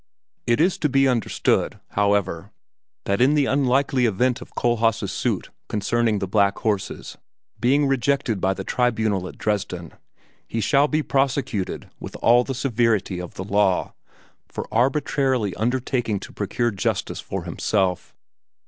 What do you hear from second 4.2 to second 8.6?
of Kohlhaas' suit concerning the black horses being rejected by